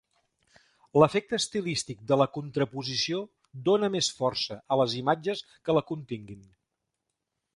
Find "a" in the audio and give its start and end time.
4.77-4.81